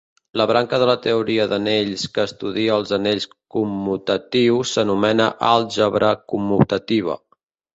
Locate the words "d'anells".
1.51-2.05